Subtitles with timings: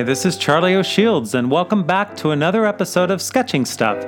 [0.00, 4.02] Hi, this is Charlie O'Shields, and welcome back to another episode of Sketching Stuff.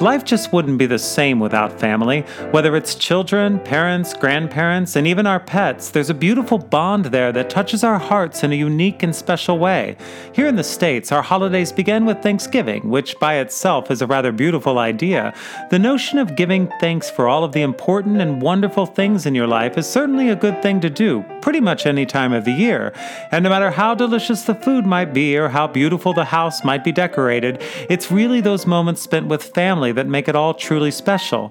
[0.00, 2.22] Life just wouldn't be the same without family.
[2.50, 7.48] Whether it's children, parents, grandparents, and even our pets, there's a beautiful bond there that
[7.48, 9.96] touches our hearts in a unique and special way.
[10.32, 14.32] Here in the States, our holidays begin with Thanksgiving, which by itself is a rather
[14.32, 15.32] beautiful idea.
[15.70, 19.46] The notion of giving thanks for all of the important and wonderful things in your
[19.46, 22.92] life is certainly a good thing to do, pretty much any time of the year.
[23.30, 26.82] And no matter how delicious the food might be or how beautiful the house might
[26.82, 30.90] be decorated, it's really those moments spent with family family that make it all truly
[30.90, 31.50] special.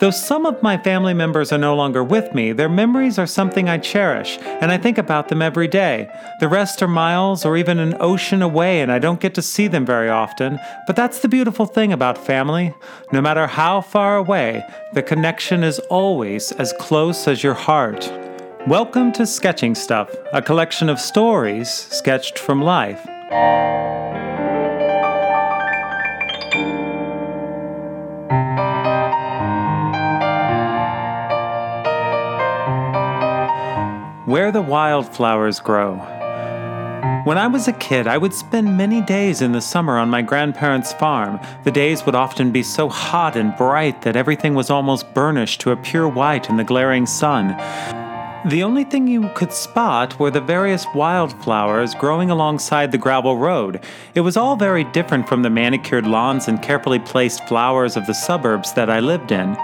[0.00, 3.68] Though some of my family members are no longer with me, their memories are something
[3.68, 6.08] I cherish, and I think about them every day.
[6.40, 9.68] The rest are miles or even an ocean away, and I don't get to see
[9.68, 12.72] them very often, but that's the beautiful thing about family.
[13.12, 14.62] No matter how far away,
[14.94, 18.10] the connection is always as close as your heart.
[18.66, 23.00] Welcome to Sketching Stuff, a collection of stories sketched from life.
[34.30, 35.96] Where the Wildflowers Grow.
[37.24, 40.22] When I was a kid, I would spend many days in the summer on my
[40.22, 41.40] grandparents' farm.
[41.64, 45.72] The days would often be so hot and bright that everything was almost burnished to
[45.72, 47.56] a pure white in the glaring sun.
[48.48, 53.80] The only thing you could spot were the various wildflowers growing alongside the gravel road.
[54.14, 58.14] It was all very different from the manicured lawns and carefully placed flowers of the
[58.14, 59.56] suburbs that I lived in.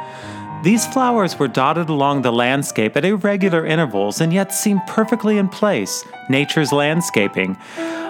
[0.62, 5.48] These flowers were dotted along the landscape at irregular intervals and yet seemed perfectly in
[5.48, 7.57] place, nature's landscaping.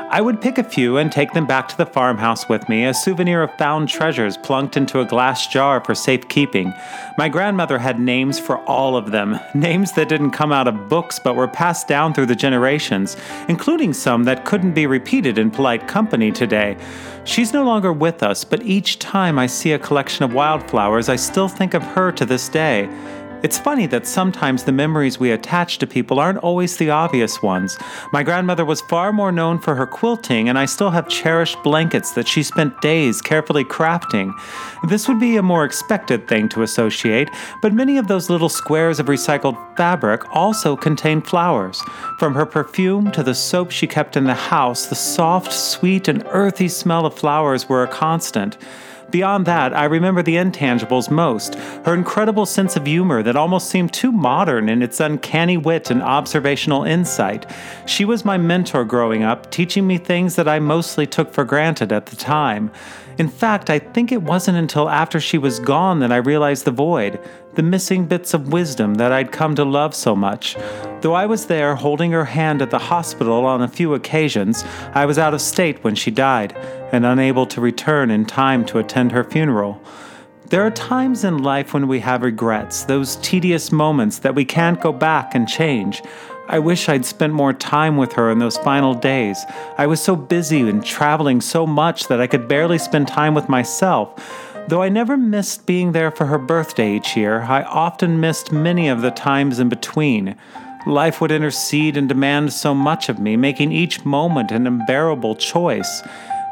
[0.09, 2.95] I would pick a few and take them back to the farmhouse with me, a
[2.95, 6.73] souvenir of found treasures plunked into a glass jar for safekeeping.
[7.19, 11.19] My grandmother had names for all of them, names that didn't come out of books
[11.19, 13.17] but were passed down through the generations,
[13.49, 16.77] including some that couldn't be repeated in polite company today.
[17.27, 21.17] She's no longer with us, but each time I see a collection of wildflowers, I
[21.17, 22.89] still think of her to this day.
[23.47, 27.79] It's funny that sometimes the memories we attach to people aren't always the obvious ones.
[28.13, 32.11] My grandmother was far more known for her quilting, and I still have cherished blankets
[32.15, 34.33] that she spent days carefully crafting.
[34.89, 37.31] This would be a more expected thing to associate,
[37.63, 41.81] but many of those little squares of recycled fabric also contain flowers.
[42.19, 46.25] From her perfume to the soap she kept in the house, the soft, sweet, and
[46.31, 48.59] earthy smell of flowers were a constant.
[49.11, 53.93] Beyond that, I remember the intangibles most her incredible sense of humor that almost seemed
[53.93, 57.47] too modern in its uncanny wit and observational insight.
[57.87, 61.93] She was my mentor growing up, teaching me things that I mostly took for granted
[61.93, 62.71] at the time.
[63.19, 66.71] In fact, I think it wasn't until after she was gone that I realized the
[66.71, 67.19] void,
[67.55, 70.57] the missing bits of wisdom that I'd come to love so much.
[71.03, 74.65] Though I was there holding her hand at the hospital on a few occasions,
[74.95, 76.57] I was out of state when she died
[76.91, 79.81] and unable to return in time to attend her funeral.
[80.49, 84.81] There are times in life when we have regrets, those tedious moments that we can't
[84.81, 86.03] go back and change.
[86.49, 89.45] I wish I'd spent more time with her in those final days.
[89.77, 93.49] I was so busy and traveling so much that I could barely spend time with
[93.49, 94.15] myself.
[94.69, 98.89] Though I never missed being there for her birthday each year, I often missed many
[98.89, 100.37] of the times in between.
[100.87, 106.01] Life would intercede and demand so much of me, making each moment an unbearable choice.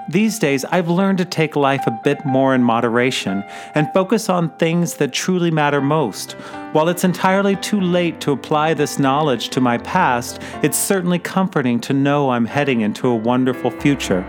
[0.09, 3.45] These days, I've learned to take life a bit more in moderation
[3.77, 6.33] and focus on things that truly matter most.
[6.73, 11.79] While it's entirely too late to apply this knowledge to my past, it's certainly comforting
[11.83, 14.23] to know I'm heading into a wonderful future.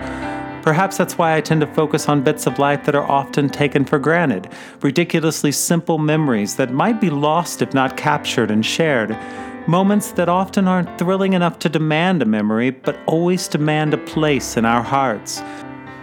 [0.61, 3.85] Perhaps that's why I tend to focus on bits of life that are often taken
[3.85, 4.49] for granted,
[4.81, 9.17] ridiculously simple memories that might be lost if not captured and shared.
[9.67, 14.57] Moments that often aren't thrilling enough to demand a memory, but always demand a place
[14.57, 15.41] in our hearts.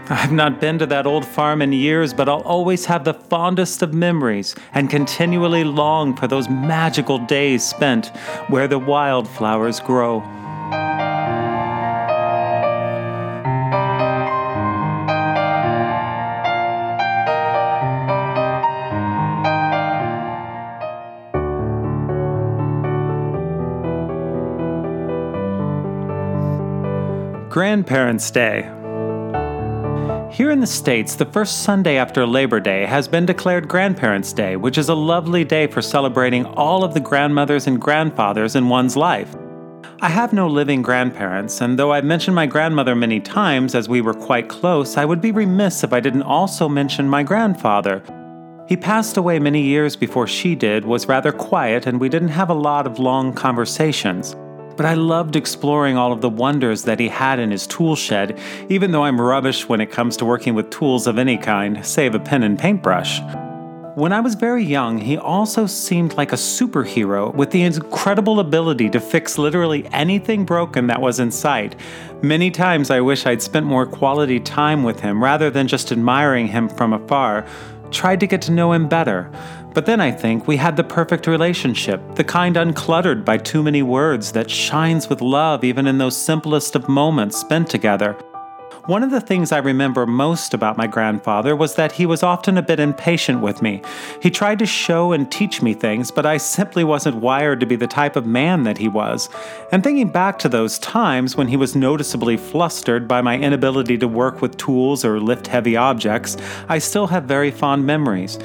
[0.08, 3.80] I've not been to that old farm in years, but I'll always have the fondest
[3.80, 8.08] of memories and continually long for those magical days spent
[8.48, 10.24] where the wildflowers grow.
[27.52, 28.62] Grandparents' Day
[30.32, 34.56] here in the States, the first Sunday after Labor Day has been declared Grandparents' Day,
[34.56, 38.96] which is a lovely day for celebrating all of the grandmothers and grandfathers in one's
[38.96, 39.36] life.
[40.00, 44.00] I have no living grandparents, and though I've mentioned my grandmother many times as we
[44.00, 48.02] were quite close, I would be remiss if I didn't also mention my grandfather.
[48.66, 52.48] He passed away many years before she did, was rather quiet, and we didn't have
[52.48, 54.34] a lot of long conversations.
[54.82, 58.36] But I loved exploring all of the wonders that he had in his tool shed,
[58.68, 62.16] even though I'm rubbish when it comes to working with tools of any kind, save
[62.16, 63.20] a pen and paintbrush.
[63.94, 68.90] When I was very young, he also seemed like a superhero with the incredible ability
[68.90, 71.76] to fix literally anything broken that was in sight.
[72.20, 76.48] Many times I wish I'd spent more quality time with him rather than just admiring
[76.48, 77.46] him from afar,
[77.92, 79.30] tried to get to know him better.
[79.74, 83.82] But then I think we had the perfect relationship, the kind uncluttered by too many
[83.82, 88.16] words that shines with love even in those simplest of moments spent together.
[88.86, 92.58] One of the things I remember most about my grandfather was that he was often
[92.58, 93.80] a bit impatient with me.
[94.20, 97.76] He tried to show and teach me things, but I simply wasn't wired to be
[97.76, 99.28] the type of man that he was.
[99.70, 104.08] And thinking back to those times when he was noticeably flustered by my inability to
[104.08, 106.36] work with tools or lift heavy objects,
[106.68, 108.36] I still have very fond memories.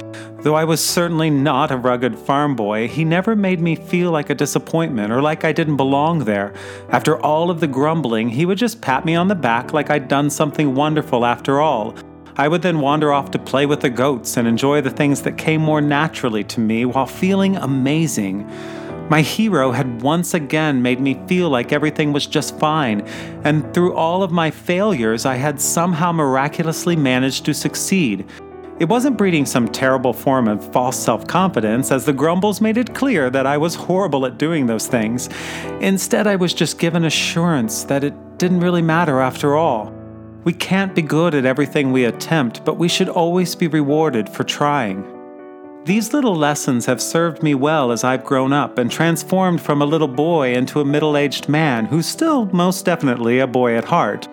[0.41, 4.29] Though I was certainly not a rugged farm boy, he never made me feel like
[4.29, 6.53] a disappointment or like I didn't belong there.
[6.89, 10.07] After all of the grumbling, he would just pat me on the back like I'd
[10.07, 11.95] done something wonderful after all.
[12.35, 15.39] I would then wander off to play with the goats and enjoy the things that
[15.39, 18.47] came more naturally to me while feeling amazing.
[19.09, 23.01] My hero had once again made me feel like everything was just fine,
[23.43, 28.25] and through all of my failures, I had somehow miraculously managed to succeed.
[28.79, 32.93] It wasn't breeding some terrible form of false self confidence, as the grumbles made it
[32.93, 35.29] clear that I was horrible at doing those things.
[35.81, 39.91] Instead, I was just given assurance that it didn't really matter after all.
[40.43, 44.43] We can't be good at everything we attempt, but we should always be rewarded for
[44.43, 45.03] trying.
[45.85, 49.85] These little lessons have served me well as I've grown up and transformed from a
[49.85, 54.27] little boy into a middle aged man who's still most definitely a boy at heart.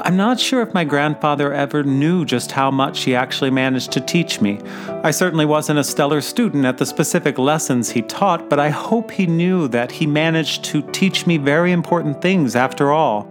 [0.00, 4.00] I'm not sure if my grandfather ever knew just how much he actually managed to
[4.00, 4.60] teach me.
[5.02, 9.10] I certainly wasn't a stellar student at the specific lessons he taught, but I hope
[9.10, 13.22] he knew that he managed to teach me very important things after all.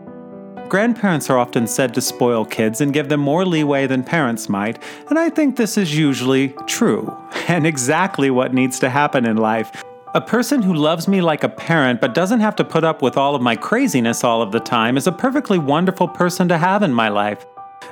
[0.68, 4.82] Grandparents are often said to spoil kids and give them more leeway than parents might,
[5.10, 7.16] and I think this is usually true,
[7.48, 9.84] and exactly what needs to happen in life.
[10.16, 13.18] A person who loves me like a parent but doesn't have to put up with
[13.18, 16.84] all of my craziness all of the time is a perfectly wonderful person to have
[16.84, 17.46] in my life.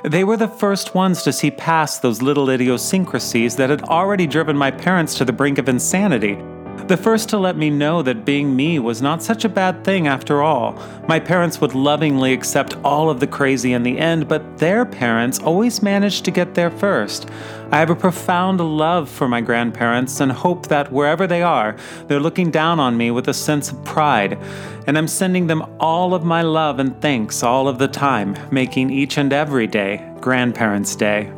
[0.04, 4.56] They were the first ones to see past those little idiosyncrasies that had already driven
[4.56, 6.38] my parents to the brink of insanity.
[6.86, 10.06] The first to let me know that being me was not such a bad thing
[10.06, 10.78] after all.
[11.08, 15.38] My parents would lovingly accept all of the crazy in the end, but their parents
[15.38, 17.26] always managed to get there first.
[17.72, 21.74] I have a profound love for my grandparents and hope that wherever they are,
[22.06, 24.38] they're looking down on me with a sense of pride.
[24.86, 28.90] And I'm sending them all of my love and thanks all of the time, making
[28.90, 31.32] each and every day Grandparents' Day.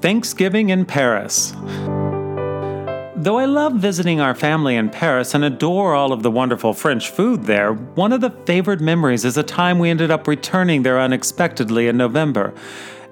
[0.00, 1.52] Thanksgiving in Paris.
[3.16, 7.10] Though I love visiting our family in Paris and adore all of the wonderful French
[7.10, 11.00] food there, one of the favored memories is a time we ended up returning there
[11.00, 12.54] unexpectedly in November.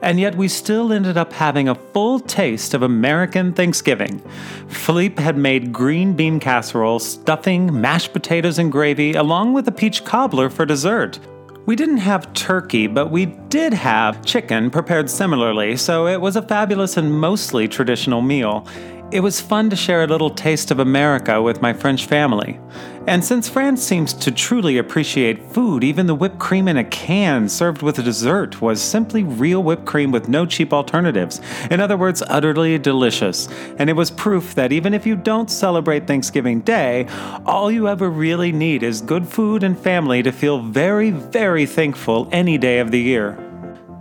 [0.02, 4.20] And yet we still ended up having a full taste of American Thanksgiving.
[4.68, 10.04] Philippe had made green bean casserole, stuffing, mashed potatoes, and gravy, along with a peach
[10.04, 11.18] cobbler for dessert.
[11.66, 16.42] We didn't have turkey, but we did have chicken prepared similarly, so it was a
[16.42, 18.68] fabulous and mostly traditional meal.
[19.12, 22.58] It was fun to share a little taste of America with my French family.
[23.06, 27.48] And since France seems to truly appreciate food, even the whipped cream in a can
[27.48, 31.40] served with a dessert was simply real whipped cream with no cheap alternatives.
[31.70, 33.48] In other words, utterly delicious.
[33.78, 37.06] And it was proof that even if you don't celebrate Thanksgiving Day,
[37.46, 42.28] all you ever really need is good food and family to feel very, very thankful
[42.32, 43.38] any day of the year.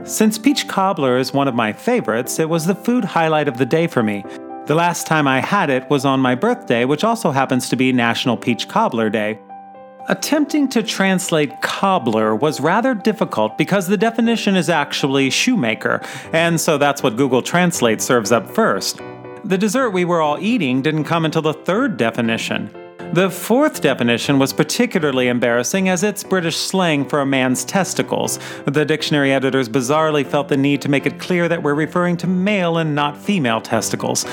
[0.04, 3.66] Since peach cobbler is one of my favorites, it was the food highlight of the
[3.68, 4.24] day for me.
[4.68, 7.94] The last time I had it was on my birthday, which also happens to be
[7.94, 9.38] National Peach Cobbler Day.
[10.08, 16.02] Attempting to translate cobbler was rather difficult because the definition is actually shoemaker,
[16.34, 19.00] and so that's what Google Translate serves up first.
[19.44, 22.72] The dessert we were all eating didn't come until the third definition.
[23.14, 28.40] The fourth definition was particularly embarrassing as it's British slang for a man's testicles.
[28.66, 32.28] The dictionary editors bizarrely felt the need to make it clear that we're referring to
[32.28, 34.26] male and not female testicles.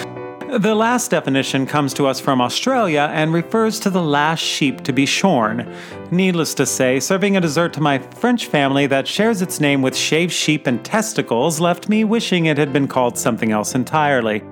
[0.52, 4.92] The last definition comes to us from Australia and refers to the last sheep to
[4.92, 5.66] be shorn.
[6.10, 9.96] Needless to say, serving a dessert to my French family that shares its name with
[9.96, 14.44] shaved sheep and testicles left me wishing it had been called something else entirely.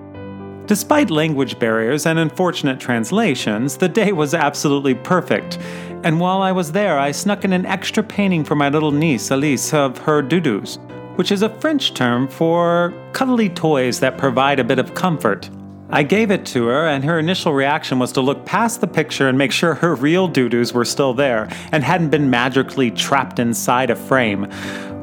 [0.64, 5.58] Despite language barriers and unfortunate translations, the day was absolutely perfect.
[6.02, 9.30] And while I was there, I snuck in an extra painting for my little niece,
[9.30, 10.78] Elise, of her doudous,
[11.16, 15.50] which is a French term for cuddly toys that provide a bit of comfort.
[15.92, 19.28] I gave it to her, and her initial reaction was to look past the picture
[19.28, 23.90] and make sure her real doudous were still there and hadn't been magically trapped inside
[23.90, 24.46] a frame.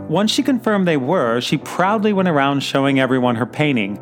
[0.08, 4.00] Once she confirmed they were, she proudly went around showing everyone her painting.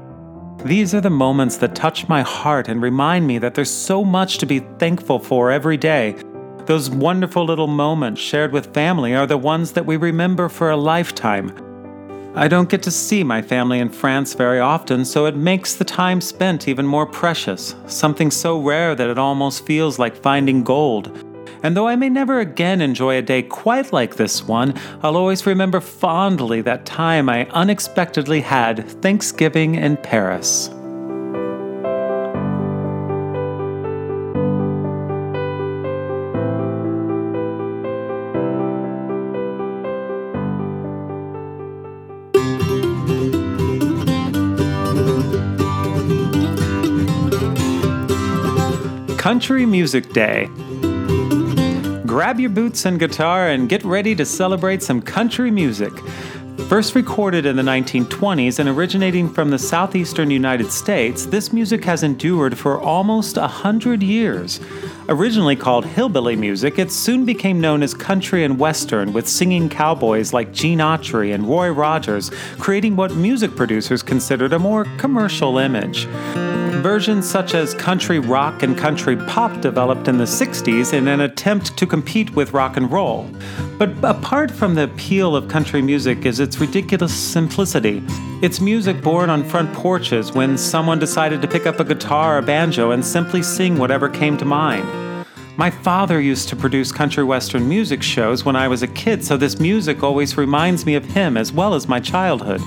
[0.63, 4.37] These are the moments that touch my heart and remind me that there's so much
[4.37, 6.15] to be thankful for every day.
[6.67, 10.77] Those wonderful little moments shared with family are the ones that we remember for a
[10.77, 11.51] lifetime.
[12.37, 15.85] I don't get to see my family in France very often, so it makes the
[15.85, 21.17] time spent even more precious, something so rare that it almost feels like finding gold.
[21.63, 25.45] And though I may never again enjoy a day quite like this one, I'll always
[25.45, 30.74] remember fondly that time I unexpectedly had Thanksgiving in Paris.
[49.25, 50.45] Country Music Day
[52.05, 55.91] grab your boots and guitar and get ready to celebrate some country music.
[56.69, 62.03] First recorded in the 1920s and originating from the southeastern United States, this music has
[62.03, 64.59] endured for almost a hundred years.
[65.09, 70.33] Originally called hillbilly music, it soon became known as country and western, with singing cowboys
[70.33, 72.29] like Gene Autry and Roy Rogers,
[72.59, 76.07] creating what music producers considered a more commercial image.
[76.85, 81.75] Versions such as country rock and country pop developed in the 60s in an attempt
[81.77, 83.27] to compete with rock and roll.
[83.79, 88.03] But apart from the appeal of country music is its ridiculous simplicity.
[88.43, 92.43] It's music born on front porches when someone decided to pick up a guitar or
[92.43, 94.87] banjo and simply sing whatever came to mind.
[95.57, 99.37] My father used to produce country western music shows when I was a kid, so
[99.37, 102.61] this music always reminds me of him as well as my childhood.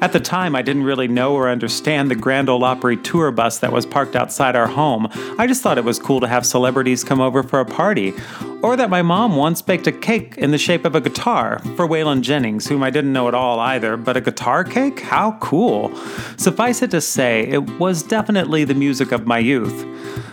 [0.00, 3.58] At the time, I didn't really know or understand the Grand Ole Opry tour bus
[3.58, 5.08] that was parked outside our home.
[5.38, 8.14] I just thought it was cool to have celebrities come over for a party.
[8.62, 11.86] Or that my mom once baked a cake in the shape of a guitar for
[11.86, 15.00] Waylon Jennings, whom I didn't know at all either, but a guitar cake?
[15.00, 15.94] How cool!
[16.36, 19.84] Suffice it to say, it was definitely the music of my youth.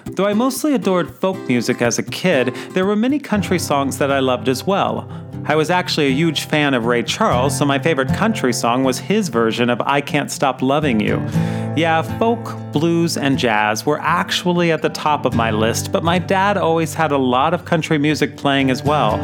[0.06, 4.12] Though I mostly adored folk music as a kid, there were many country songs that
[4.12, 5.10] I loved as well.
[5.48, 8.98] I was actually a huge fan of Ray Charles, so my favorite country song was
[8.98, 11.18] his version of I Can't Stop Loving You.
[11.78, 16.18] Yeah, folk, blues, and jazz were actually at the top of my list, but my
[16.18, 19.18] dad always had a lot of country music playing as well.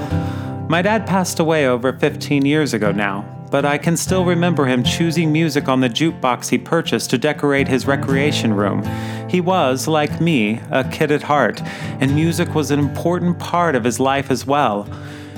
[0.70, 4.84] My dad passed away over 15 years ago now, but I can still remember him
[4.84, 8.84] choosing music on the jukebox he purchased to decorate his recreation room.
[9.28, 11.64] He was, like me, a kid at heart,
[12.00, 14.88] and music was an important part of his life as well.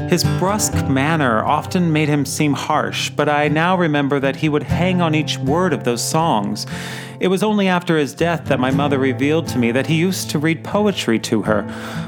[0.09, 4.63] His brusque manner often made him seem harsh, but I now remember that he would
[4.63, 6.65] hang on each word of those songs.
[7.19, 10.29] It was only after his death that my mother revealed to me that he used
[10.31, 11.63] to read poetry to her.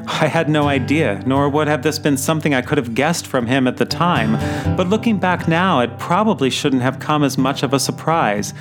[0.08, 3.48] I had no idea, nor would have this been something I could have guessed from
[3.48, 4.34] him at the time,
[4.76, 8.54] but looking back now, it probably shouldn't have come as much of a surprise.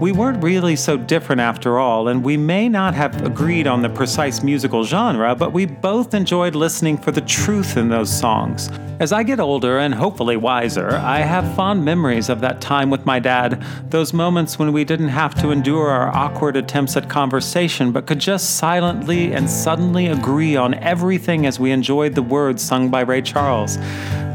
[0.00, 3.90] We weren't really so different after all, and we may not have agreed on the
[3.90, 8.70] precise musical genre, but we both enjoyed listening for the truth in those songs.
[8.98, 13.04] As I get older and hopefully wiser, I have fond memories of that time with
[13.04, 17.92] my dad, those moments when we didn't have to endure our awkward attempts at conversation,
[17.92, 22.88] but could just silently and suddenly agree on everything as we enjoyed the words sung
[22.88, 23.76] by Ray Charles.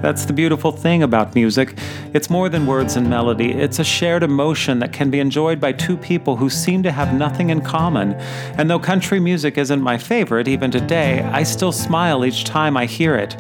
[0.06, 1.80] That's the beautiful thing about music.
[2.14, 5.72] It's more than words and melody, it's a shared emotion that can be enjoyed by
[5.72, 8.14] two people who seem to have nothing in common.
[8.60, 12.86] And though country music isn't my favorite, even today, I still smile each time I
[12.86, 13.36] hear it.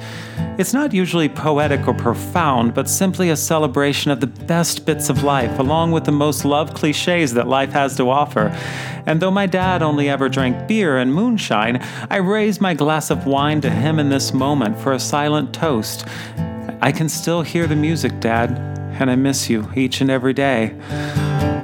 [0.57, 5.21] It's not usually poetic or profound, but simply a celebration of the best bits of
[5.21, 8.47] life, along with the most loved cliches that life has to offer.
[9.05, 11.77] And though my dad only ever drank beer and moonshine,
[12.09, 16.07] I raise my glass of wine to him in this moment for a silent toast.
[16.81, 18.51] I can still hear the music, Dad,
[18.99, 20.75] and I miss you each and every day.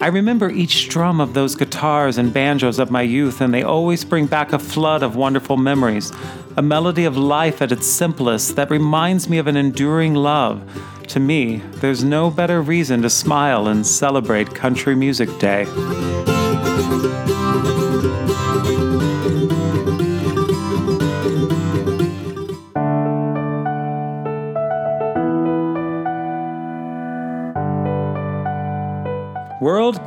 [0.01, 4.03] I remember each strum of those guitars and banjos of my youth, and they always
[4.03, 6.11] bring back a flood of wonderful memories.
[6.57, 10.63] A melody of life at its simplest that reminds me of an enduring love.
[11.09, 15.65] To me, there's no better reason to smile and celebrate Country Music Day.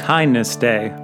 [0.04, 1.03] Kindness Day.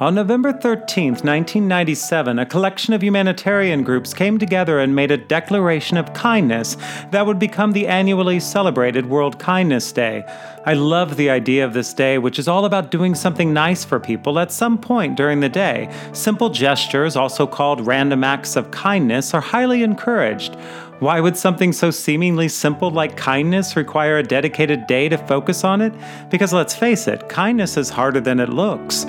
[0.00, 5.96] On November 13, 1997, a collection of humanitarian groups came together and made a declaration
[5.96, 6.76] of kindness
[7.10, 10.24] that would become the annually celebrated World Kindness Day.
[10.64, 13.98] I love the idea of this day, which is all about doing something nice for
[13.98, 15.92] people at some point during the day.
[16.12, 20.54] Simple gestures, also called random acts of kindness, are highly encouraged.
[21.00, 25.80] Why would something so seemingly simple like kindness require a dedicated day to focus on
[25.80, 25.92] it?
[26.30, 29.04] Because let's face it, kindness is harder than it looks.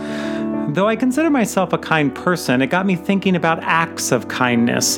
[0.74, 4.98] Though I consider myself a kind person, it got me thinking about acts of kindness.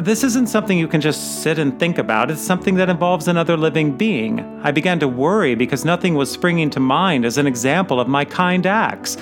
[0.00, 3.56] This isn't something you can just sit and think about, it's something that involves another
[3.56, 4.40] living being.
[4.64, 8.24] I began to worry because nothing was springing to mind as an example of my
[8.24, 9.16] kind acts.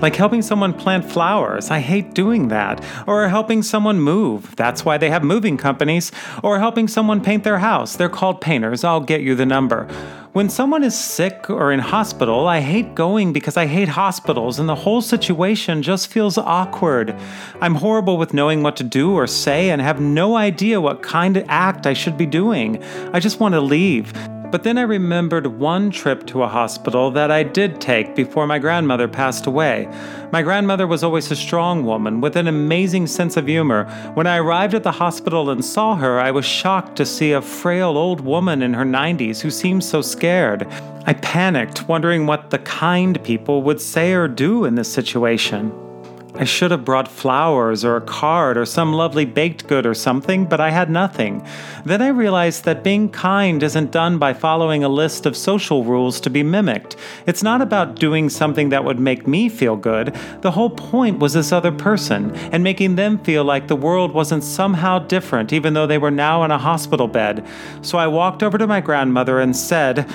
[0.00, 1.70] Like helping someone plant flowers.
[1.70, 2.82] I hate doing that.
[3.06, 4.56] Or helping someone move.
[4.56, 6.10] That's why they have moving companies.
[6.42, 7.96] Or helping someone paint their house.
[7.96, 8.82] They're called painters.
[8.82, 9.86] I'll get you the number.
[10.32, 14.68] When someone is sick or in hospital, I hate going because I hate hospitals and
[14.68, 17.16] the whole situation just feels awkward.
[17.60, 21.36] I'm horrible with knowing what to do or say and have no idea what kind
[21.36, 22.80] of act I should be doing.
[23.12, 24.12] I just want to leave.
[24.50, 28.58] But then I remembered one trip to a hospital that I did take before my
[28.58, 29.88] grandmother passed away.
[30.32, 33.84] My grandmother was always a strong woman with an amazing sense of humor.
[34.14, 37.40] When I arrived at the hospital and saw her, I was shocked to see a
[37.40, 40.66] frail old woman in her 90s who seemed so scared.
[41.06, 45.89] I panicked, wondering what the kind people would say or do in this situation.
[46.34, 50.46] I should have brought flowers or a card or some lovely baked good or something,
[50.46, 51.44] but I had nothing.
[51.84, 56.20] Then I realized that being kind isn't done by following a list of social rules
[56.20, 56.96] to be mimicked.
[57.26, 60.16] It's not about doing something that would make me feel good.
[60.40, 64.44] The whole point was this other person and making them feel like the world wasn't
[64.44, 67.44] somehow different, even though they were now in a hospital bed.
[67.82, 70.08] So I walked over to my grandmother and said,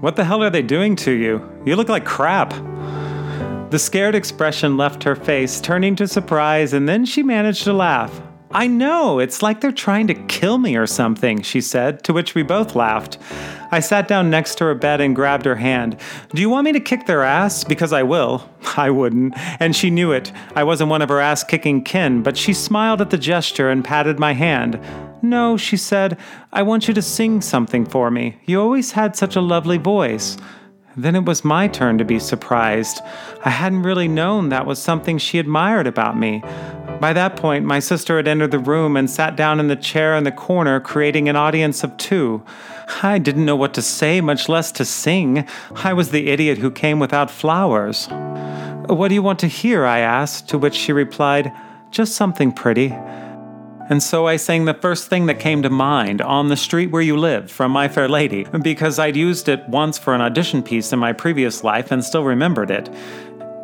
[0.00, 1.40] What the hell are they doing to you?
[1.64, 2.52] You look like crap.
[3.68, 8.22] The scared expression left her face, turning to surprise, and then she managed to laugh.
[8.52, 12.36] I know, it's like they're trying to kill me or something, she said, to which
[12.36, 13.18] we both laughed.
[13.72, 15.98] I sat down next to her bed and grabbed her hand.
[16.32, 17.64] Do you want me to kick their ass?
[17.64, 18.48] Because I will.
[18.76, 19.34] I wouldn't.
[19.60, 20.32] And she knew it.
[20.54, 23.84] I wasn't one of her ass kicking kin, but she smiled at the gesture and
[23.84, 24.80] patted my hand.
[25.22, 26.16] No, she said,
[26.52, 28.38] I want you to sing something for me.
[28.44, 30.36] You always had such a lovely voice.
[30.96, 33.02] Then it was my turn to be surprised.
[33.44, 36.42] I hadn't really known that was something she admired about me.
[37.00, 40.16] By that point, my sister had entered the room and sat down in the chair
[40.16, 42.42] in the corner, creating an audience of two.
[43.02, 45.46] I didn't know what to say, much less to sing.
[45.74, 48.08] I was the idiot who came without flowers.
[48.86, 49.84] What do you want to hear?
[49.84, 51.52] I asked, to which she replied,
[51.90, 52.94] Just something pretty.
[53.88, 57.02] And so I sang the first thing that came to mind, On the Street Where
[57.02, 60.92] You Live, from My Fair Lady, because I'd used it once for an audition piece
[60.92, 62.90] in my previous life and still remembered it.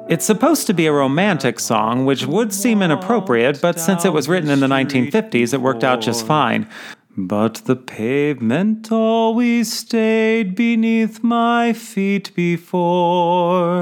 [0.08, 4.28] It's supposed to be a romantic song, which would seem inappropriate, but since it was
[4.28, 6.68] written in the 1950s, it worked out just fine.
[7.16, 13.81] But the pavement always stayed beneath my feet before.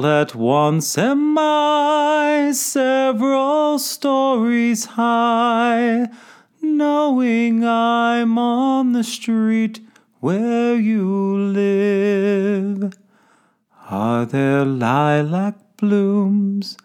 [0.00, 6.08] All at once am I several stories high,
[6.62, 9.80] knowing I'm on the street
[10.20, 12.94] where you live.
[13.90, 16.78] Are there lilac blooms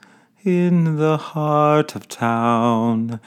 [0.44, 3.22] in the heart of town?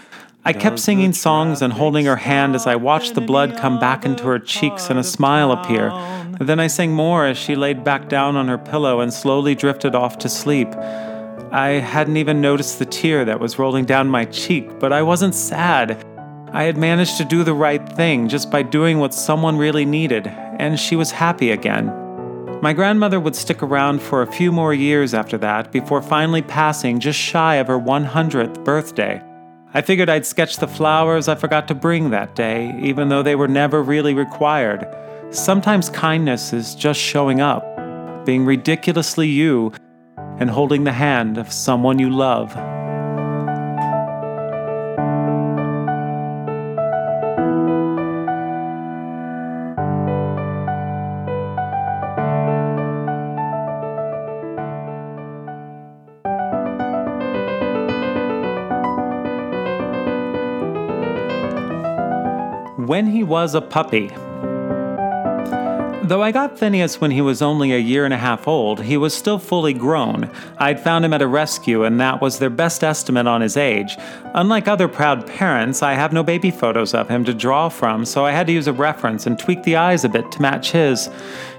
[0.44, 4.04] I kept singing songs and holding her hand as I watched the blood come back
[4.04, 5.90] into her cheeks and a smile appear.
[6.38, 9.94] Then I sang more as she laid back down on her pillow and slowly drifted
[9.94, 10.68] off to sleep.
[11.50, 15.34] I hadn't even noticed the tear that was rolling down my cheek, but I wasn't
[15.34, 16.04] sad.
[16.52, 20.26] I had managed to do the right thing just by doing what someone really needed,
[20.26, 21.86] and she was happy again.
[22.62, 27.00] My grandmother would stick around for a few more years after that before finally passing
[27.00, 29.22] just shy of her 100th birthday.
[29.74, 33.36] I figured I'd sketch the flowers I forgot to bring that day, even though they
[33.36, 34.86] were never really required.
[35.30, 37.62] Sometimes kindness is just showing up,
[38.24, 39.72] being ridiculously you,
[40.38, 42.56] and holding the hand of someone you love.
[62.88, 64.10] when he was a puppy.
[66.08, 68.96] Though I got Phineas when he was only a year and a half old, he
[68.96, 70.30] was still fully grown.
[70.56, 73.94] I'd found him at a rescue, and that was their best estimate on his age.
[74.32, 78.24] Unlike other proud parents, I have no baby photos of him to draw from, so
[78.24, 81.10] I had to use a reference and tweak the eyes a bit to match his.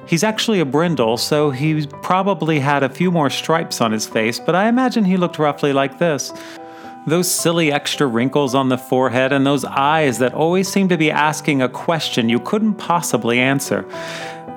[0.07, 4.39] He's actually a brindle, so he probably had a few more stripes on his face,
[4.39, 6.33] but I imagine he looked roughly like this.
[7.05, 11.09] Those silly extra wrinkles on the forehead and those eyes that always seemed to be
[11.09, 13.85] asking a question you couldn't possibly answer.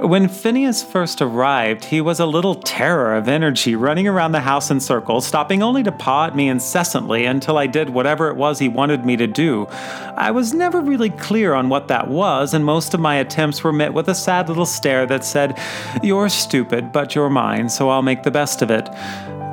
[0.02, 4.68] When Phineas first arrived, he was a little terror of energy, running around the house
[4.68, 8.58] in circles, stopping only to paw at me incessantly until I did whatever it was
[8.58, 9.66] he wanted me to do.
[10.16, 13.72] I was never really clear on what that was, and most of my attempts were
[13.72, 15.56] met with a sad little stare that said,
[16.02, 18.88] You're stupid, but you're mine, so I'll make the best of it.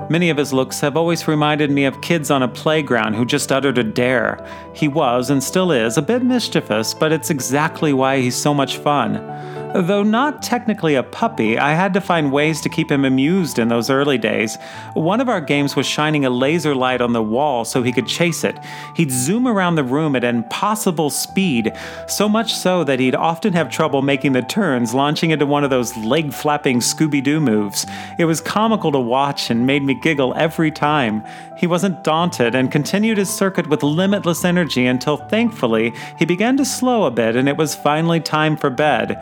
[0.09, 3.51] Many of his looks have always reminded me of kids on a playground who just
[3.51, 4.43] uttered a dare.
[4.73, 8.77] He was, and still is, a bit mischievous, but it's exactly why he's so much
[8.77, 9.58] fun.
[9.71, 13.67] Though not technically a puppy, I had to find ways to keep him amused in
[13.67, 14.57] those early days.
[14.95, 18.07] One of our games was shining a laser light on the wall so he could
[18.07, 18.57] chase it.
[18.95, 21.71] He'd zoom around the room at impossible speed,
[22.07, 25.69] so much so that he'd often have trouble making the turns, launching into one of
[25.69, 27.85] those leg flapping Scooby Doo moves.
[28.17, 31.23] It was comical to watch and made me giggle every time.
[31.57, 36.65] He wasn't daunted and continued his circuit with limitless energy until thankfully he began to
[36.65, 39.21] slow a bit and it was finally time for bed.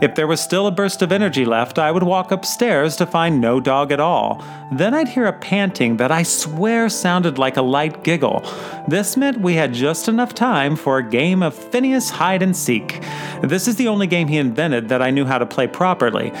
[0.00, 3.40] If there was still a burst of energy left, I would walk upstairs to find
[3.40, 4.44] no dog at all.
[4.72, 8.42] Then I'd hear a panting that I swear sounded like a light giggle.
[8.88, 13.02] This meant we had just enough time for a game of Phineas hide and seek.
[13.42, 16.32] This is the only game he invented that I knew how to play properly.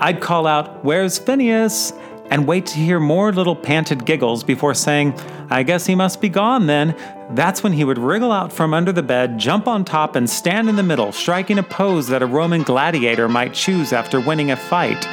[0.00, 1.92] I'd call out, Where's Phineas?
[2.30, 5.18] And wait to hear more little panted giggles before saying,
[5.50, 6.94] I guess he must be gone then.
[7.30, 10.68] That's when he would wriggle out from under the bed, jump on top, and stand
[10.68, 14.56] in the middle, striking a pose that a Roman gladiator might choose after winning a
[14.56, 15.06] fight.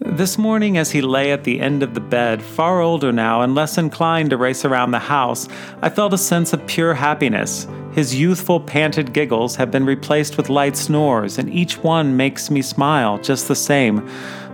[0.00, 3.54] This morning, as he lay at the end of the bed, far older now and
[3.54, 5.48] less inclined to race around the house,
[5.80, 7.66] I felt a sense of pure happiness.
[7.92, 12.60] His youthful panted giggles have been replaced with light snores, and each one makes me
[12.60, 14.06] smile just the same.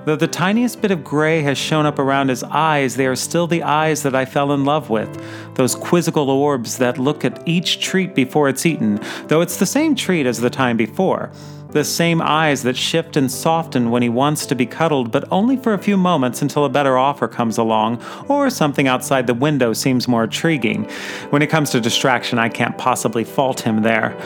[0.06, 3.46] Though the tiniest bit of gray has shown up around his eyes, they are still
[3.46, 5.20] the eyes that I fell in love with.
[5.56, 9.94] Those quizzical orbs that look at each treat before it's eaten, though it's the same
[9.94, 11.30] treat as the time before.
[11.72, 15.56] The same eyes that shift and soften when he wants to be cuddled, but only
[15.56, 19.72] for a few moments until a better offer comes along, or something outside the window
[19.72, 20.84] seems more intriguing.
[21.28, 24.16] When it comes to distraction, I can't possibly fault him there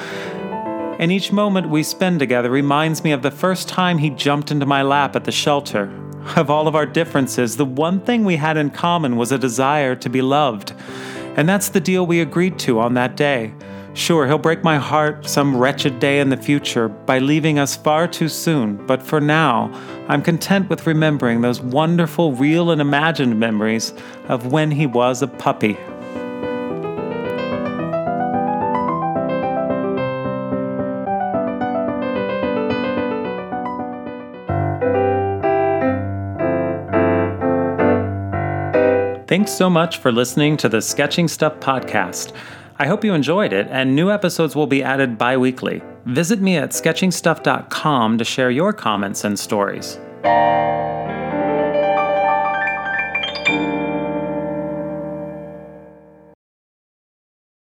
[0.98, 4.66] and each moment we spend together reminds me of the first time he jumped into
[4.66, 5.92] my lap at the shelter.
[6.37, 9.94] Of all of our differences, the one thing we had in common was a desire
[9.96, 10.72] to be loved.
[11.37, 13.52] And that's the deal we agreed to on that day.
[13.94, 18.09] Sure, he'll break my heart some wretched day in the future by leaving us far
[18.09, 19.70] too soon, but for now,
[20.09, 23.92] I'm content with remembering those wonderful, real, and imagined memories
[24.26, 25.78] of when he was a puppy.
[39.35, 42.33] Thanks so much for listening to the Sketching Stuff podcast.
[42.79, 45.83] I hope you enjoyed it, and new episodes will be added bi weekly.
[46.07, 49.99] Visit me at sketchingstuff.com to share your comments and stories.